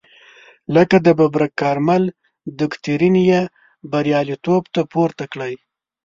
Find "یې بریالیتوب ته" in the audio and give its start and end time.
3.29-4.81